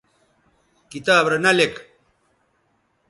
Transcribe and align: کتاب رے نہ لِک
کتاب 0.91 1.25
رے 1.31 1.37
نہ 1.43 1.51
لِک 1.57 1.75